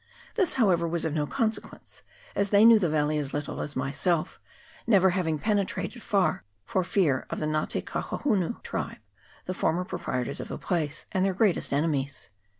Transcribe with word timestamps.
This, 0.33 0.53
however, 0.55 0.87
was 0.87 1.05
of 1.05 1.13
no 1.13 1.27
consequence, 1.27 2.01
as 2.33 2.49
they 2.49 2.65
knew 2.65 2.79
the 2.79 2.89
valley 2.89 3.19
as 3.19 3.35
little 3.35 3.61
as 3.61 3.75
myself, 3.75 4.39
never 4.87 5.11
having 5.11 5.37
penetrated 5.37 6.01
far 6.01 6.43
for 6.65 6.83
fear 6.83 7.27
of 7.29 7.37
the 7.39 7.45
Nga 7.45 7.67
te 7.69 7.81
Kahohunu 7.83 8.63
tribe, 8.63 8.97
the 9.45 9.53
former 9.53 9.85
proprietors 9.85 10.39
of 10.39 10.47
the 10.47 10.57
place, 10.57 11.05
and 11.11 11.23
their 11.23 11.35
greatest 11.35 11.71
enemies. 11.71 12.31